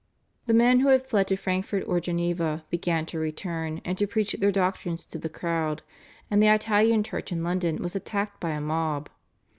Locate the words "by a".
8.39-8.61